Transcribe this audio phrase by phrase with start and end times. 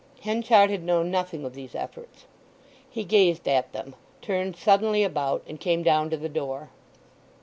[0.21, 2.25] Henchard had known nothing of these efforts.
[2.89, 3.93] He gazed at them,
[4.23, 6.71] turned suddenly about, and came down to the door.